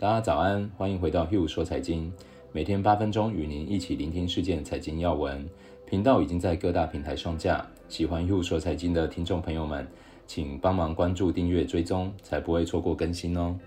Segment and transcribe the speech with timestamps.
[0.00, 2.12] 大家早安，欢迎回到 Hugh 说财经，
[2.52, 5.44] 每天八分钟与您一起聆听事件财经要闻。
[5.86, 9.84] 频道已经在各大平台上架，喜欢 Hugh 说财经的听众朋友们，
[10.24, 13.58] 请帮忙关注、订阅、追踪，才不会错过更新哦。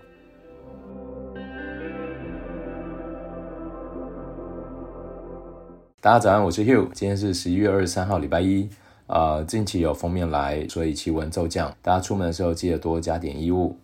[6.00, 8.70] 大家早安，我是 Hugh，今天是十一月二十三号，礼拜一。
[9.06, 13.76] 呃，近期有封面来，所以气温骤降，大家出门的时候记得多加点衣物。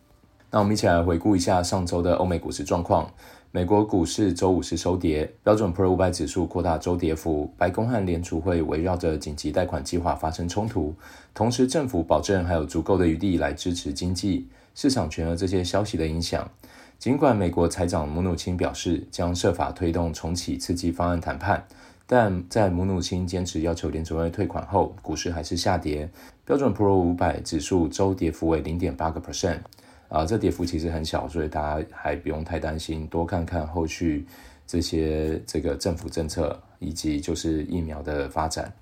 [0.51, 3.11] 那我们一起来回顾一下上周的欧美股市状况。
[3.51, 7.51] 美国股市周五是收跌，标准普尔五百指数扩大周跌幅。
[7.59, 10.95] 白宫和联储会围绕着紧急贷款计划发生冲突，
[11.35, 14.49] 同时政府保证还有足够的余地来支持经济。
[14.75, 16.51] 市场权衡这些消息的影响，
[16.99, 21.67] 尽管美国财长姆努钦表示将设法推动重启刺激方案谈判，
[22.07, 26.09] 但在姆努钦坚持要求联储会退款后，股市还是下跌。
[26.45, 29.59] 标准普尔五百指数周跌幅为零点八个 percent。
[30.09, 33.07] 啊，这跌幅其实很小，所以大家还不用太担心。
[33.09, 34.27] 多看看后续
[34.67, 38.73] 这些这个政府政策以及就是疫苗的发展。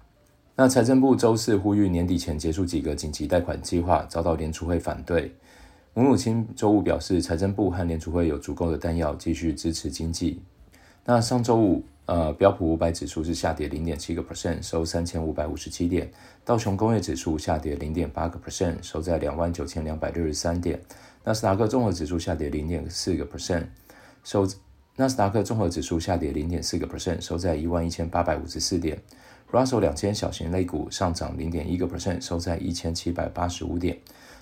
[0.55, 5.31] 那财政部周四呼吁年底前结束几个紧急贷款计划，遭到联储会反对。
[5.95, 10.41] 母母亲周五表示，财政部和联储会有足够的弹药继续支持经济。
[11.09, 16.05] 那上周五，呃，标普五百指数是下跌零点七个 percent，收三千五百五十七点；
[16.45, 20.81] 道琼工业指数下跌零点八个 percent，收在两万九千两百六十三点。
[21.23, 23.67] 纳斯达克综合指数下跌零点四个 percent，
[24.25, 24.49] 收
[24.97, 29.01] 纳斯达克综合指数下跌零点四个 percent，收在一万一千八百五十四点。
[29.53, 33.97] Russell 两千小型类股上涨零点一个 percent，收在一千七百八十五点。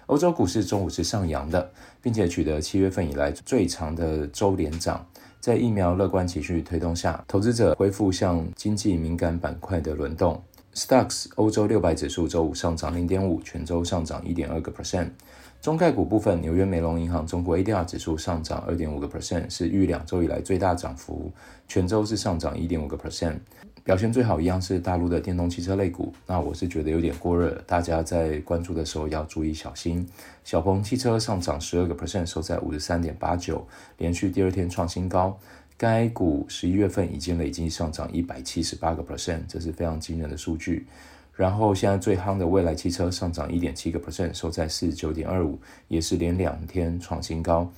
[0.06, 1.70] 欧洲股市中午是上扬的，
[2.00, 5.06] 并且取得七月份以来最长的周连涨。
[5.44, 10.42] 在疫苗乐观情绪推动下，投资者恢复向经济敏感板块的轮动。
[10.72, 15.10] Stocks 欧洲六百指数周五上涨零点五，全周上涨一点二个 percent。
[15.60, 21.30] 中概股部分，纽约梅隆银行中国 ADR 指数上涨二点五个 percent，是逾两周以来最大涨幅，
[21.68, 23.36] 全周是上涨一点五个 percent。
[23.84, 30.08] 表现最好一样是大陆的电动汽车类股，那我是觉得有点过热，大家在关注的时候要注意小心。
[30.42, 33.66] 小鹏汽车上涨十二个 percent，收在五十三点八九，
[33.98, 35.38] 连续第二天创新高。
[35.76, 40.86] 该股十一月份已经累计上涨一百七十八个 percent，这是非常惊人的数据。
[41.34, 45.58] 然后现在最夯的蔚来汽车上涨一点七个 percent，收在四十九点二五，
[45.88, 47.70] 也是连两天创新高。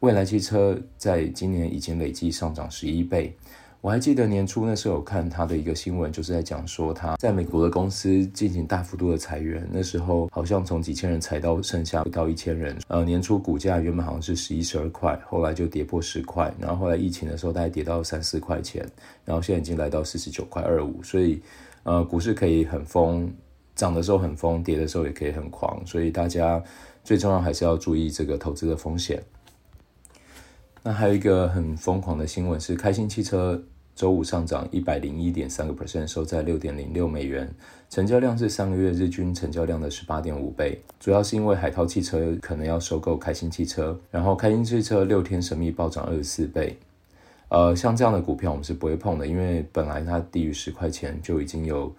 [0.00, 3.32] 蔚来汽车在今年已经累计上涨十一倍。
[3.86, 12.76] 我还记得年初那时候有看他的一个新闻，就是在讲说他在美国的公司进行大幅度的裁员，那时候好像从几千人裁到剩下不到一千人。
[12.88, 18.84] 呃，年初股价原本好像是十一十二块，后来就跌破十块，然后后来疫情的时候大概跌到三四块钱，
[19.24, 21.40] 然后现在已经来到四十九块二五，所以。
[21.84, 23.32] 呃，股市可以很疯，
[23.76, 26.60] 涨的时候很疯，跌的时候也可以很狂，所以大家
[27.04, 29.22] 最重要还是要注意这个投资的风险。
[30.82, 33.62] 那还有一个很疯狂的新闻是，开心汽车
[33.96, 37.52] 周五上涨一百零一点三个 percent，收在六点零六美元，
[37.88, 46.76] 成交量是上个月日均成交量的十八点五倍，主要是因为海涛汽车可能要收购开心汽车，然后开心汽车六天神秘暴涨二十四倍。
[47.48, 51.90] 呃，像这样的股票我们是不会碰的，因为本来它低于十块钱就已经有，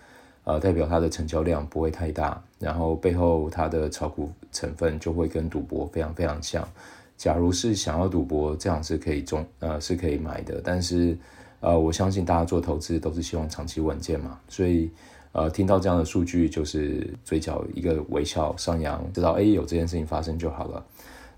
[0.44, 6.68] 呃，代表它的成交量不会太大，然后背后它的炒股成分就会跟赌博非常非常像。
[7.16, 10.62] 假如是想要赌博，这样是可以中，呃，是可以买的。
[10.64, 11.18] 但是，
[11.60, 14.90] 呃，我相信大家做投资都是希望长期稳健嘛，所以，
[15.32, 20.86] 呃，听到这样的数据就是嘴角一个微笑上扬，知道哎有这件事情发生就好了。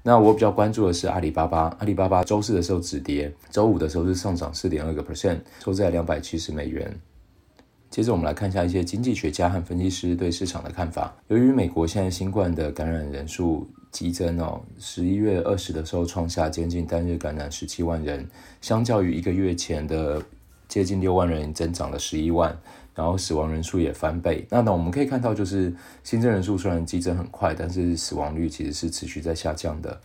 [0.02, 7.00] 那我比较关注的是阿里巴巴，阿里巴巴周四的时候止跌，周五的时候是上涨四点二个 percent，收在两百七十美元。
[7.90, 11.14] 接着我们来看一下一些经济学家和分析师对市场的看法。
[11.28, 18.28] 由于美国现在新冠的感染人数激增哦，十一月二十的时候创下接近单日感染十七万人，
[18.62, 20.22] 相较于一个月前的
[20.68, 22.58] 接近六万人，增长了十一万。
[22.96, 24.46] 然后死亡人数也翻倍。
[24.50, 25.74] 那呢，我们可以看到，就是
[26.04, 29.98] 新增人数虽然激增很快，但是死亡率其实是持续在下降的。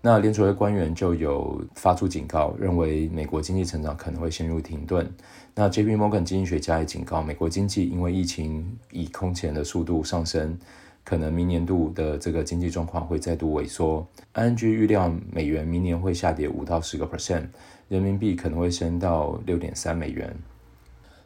[0.00, 5.08] 那联储会官员就有发出警告，认为美国经济成长可能会陷入停顿。
[5.54, 10.58] 那 JP Morgan 经济学家也警告，美国经济因为疫情以空前的速度上升，
[11.04, 14.06] 可能明年度的这个经济状况会再度萎缩。
[14.34, 17.44] ING 预料美元明年会下跌五到十个 percent，
[17.88, 20.34] 人民币可能会升到六点三美元。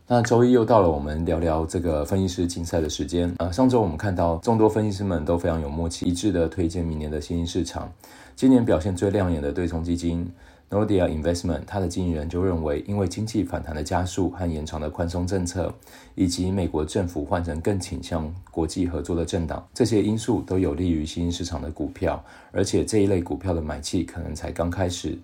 [0.07, 3.35] 那周一又到了，我们聊聊这个分析师竞赛的时间。
[3.39, 7.91] 呃，上周我们看到众多分析师们都非常有默契，一致的推荐明年的新兴市场。
[8.37, 10.31] 今年表现最亮眼的对冲基金
[10.71, 15.73] Nordia Investment，它的经纪人就认为，因为经济反弹的加速和延长的宽松政策，
[16.15, 25.17] 以及美国政府换成更倾向国际合作的政党，这些因素都有利于新兴市场的股票，而且这一类股票的买气可能才刚开始。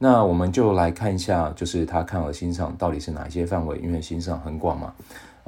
[0.00, 4.94] 那我们就来看一下，就是他看好的新市场到底是哪一些范围，因为新市场很广嘛。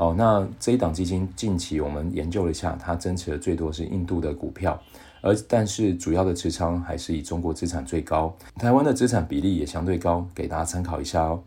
[0.00, 4.81] 哦，那这一档基金近期我们研究了一下，它增持的最多是印度的股票，
[5.20, 11.43] 而但是主要的持仓还是以中国资产最高，台湾的资产比例也相对高，给大家参考一下哦。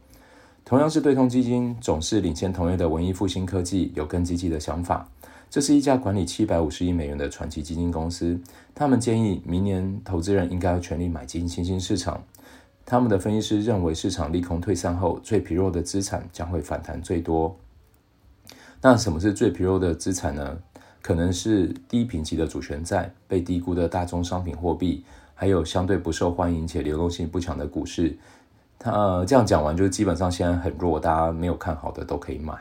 [0.64, 5.10] 同样是对冲基金，总是领先同业的文艺复兴科技有更积极的想法。
[5.50, 8.40] 这是一家管理七百五十亿美元的传奇基金公司，
[8.76, 12.24] 他们建议明年投资人应该要全力买进新兴市场。
[12.86, 17.56] 他们的分析师认为，市场利空退散后，最疲弱的资产将会反弹最多。
[18.86, 20.58] 那什么是最疲弱的资产呢？
[21.02, 28.14] 可能是低评级的主权债、被低估的大宗商品货币，还有相对不受欢迎且流动性不强的股市。
[28.78, 32.54] 他、呃、这样讲完，就基本上现在很弱，大家没有看好的都可以买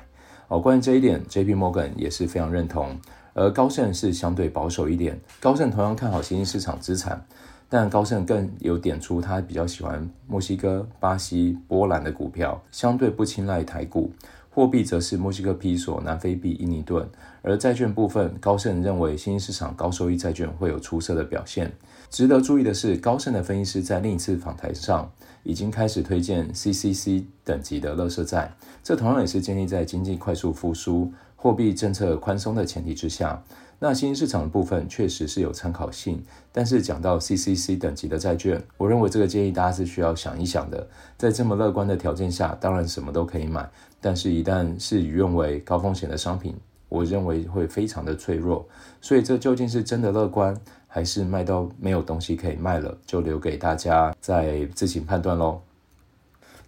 [0.47, 0.61] 哦。
[0.61, 1.57] 关于这一点，J.P.
[1.57, 2.97] Morgan 也是非常认同，
[3.35, 5.21] 而高盛是相对保守一点。
[5.41, 7.27] 高盛同样看好新兴市场资产，
[7.69, 14.13] 但高盛更有点出他比较喜欢墨西哥、巴西、波兰的股票，相对不青睐台股。
[14.55, 17.09] 货币则是墨西哥比索、南非币、印尼盾。
[17.41, 21.73] 而债券部分，高盛认为新兴市场高收益债券会有出色的表现。
[22.11, 25.11] 值得注意的是，高盛的分析师在另一次访谈上
[25.43, 28.53] 已经开始推荐 CCC 等级的垃圾债，
[28.83, 33.43] 这同样也是建立在经济快速复苏、货币政策宽松的前提之下。
[33.85, 40.87] 那新兴市场的部分确实是有参考性，但是讲到 CCC 等级的债券，我认为这个建议大家是需要想一想的。
[41.19, 43.69] 在这么乐观的条件下，当然什么都可以买，
[44.01, 46.55] 但是一旦事与愿违，高风险的商品，
[46.89, 48.65] 我认为会非常的脆弱。
[49.01, 50.57] 所以这究竟是真的乐观？
[50.87, 55.61] 还是卖到没有东西可以卖了，就留给大家再自行判断喽。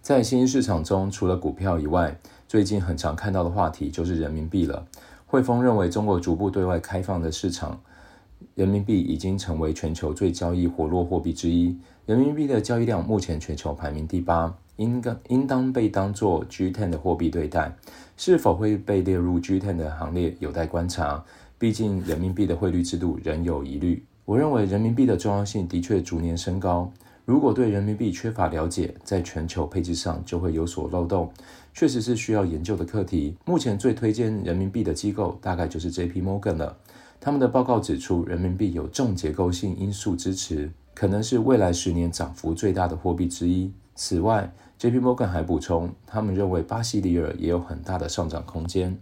[0.01, 4.85] 在新兴市场中，除了股票以外，最近很常看到的话题就是人民币了。
[5.35, 7.77] 汇丰认为，中国逐步对外开放的市场，
[8.53, 11.77] 人民币已经成为全球最交易活络货币之一。
[12.05, 17.75] 人民币的交易量目前全球排名第八，应该应当被当作 G10 的货币对待。
[18.15, 21.21] 是否会被列入 G10 的行列，有待观察。
[21.59, 24.05] 毕竟，人民币的汇率制度仍有疑虑。
[24.23, 26.89] 我认为人民币的重要性的确逐年升高。
[27.25, 31.29] 如果对人民币缺乏了解，在全球配置上就会有所漏洞，
[31.75, 33.35] 确实是需要研究的课题。
[33.43, 36.21] 目前最推荐人民币的机构大概就是 J.P.
[36.21, 36.77] Morgan 了。
[37.19, 43.73] 他们的报告指出，人民币有重结构性因素支持，可能是未来十年涨幅最大的货币之一。
[43.93, 44.99] 此外，J.P.
[44.99, 48.97] Morgan 还补充，他们认为巴西里尔也有很大的上涨空间。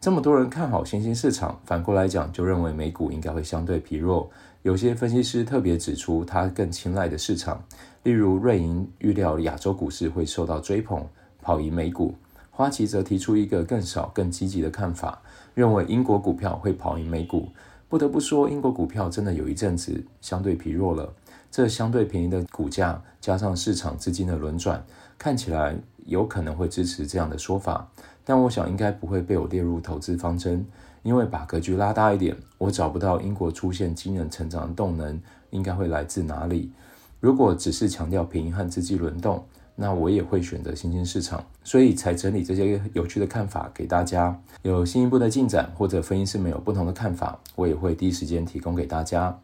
[0.00, 4.28] 这么多人看好新兴市场，反过来讲，就认为美股应该会相对疲弱。
[4.62, 7.62] 有些分析师特别指出，他更青睐的市场，
[8.02, 11.06] 例如瑞银预料亚洲股市会受到追捧，
[11.42, 12.14] 跑赢美股。
[12.50, 15.22] 花旗则提出一个更少、更积极的看法，
[15.54, 17.48] 认为英国股票会跑赢美股。
[17.88, 21.12] 不得不说，英国股票真的有一阵子相对疲弱了。
[21.50, 24.84] 这相对便宜的股价，加上市场资金的轮转，
[25.18, 25.76] 看起来
[26.06, 27.88] 有可能会支持这样的说法。
[28.24, 30.64] 但我想应该不会被我列入投资方针，
[31.02, 35.20] 因为把格局拉大一点，我找不到英国出现惊人成长的动能
[35.50, 36.70] 应该会来自哪里。
[37.18, 39.44] 如果只是强调便宜和资金轮动，
[39.82, 44.38] 那我也会选择新兴市场，所以才整理这些有趣的看法给大家。
[44.60, 49.34] 有新一步的进展或者分析师们有不同的看法，我也会第一时间提供给大家。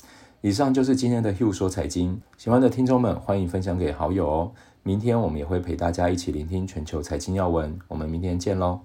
[0.43, 4.53] 以上就是今天的 Hugh 说财经，喜欢的听众们欢迎分享给好友哦。
[4.83, 8.81] 明天我们也会陪大家一起聆听全球财经要闻，我们明天见喽。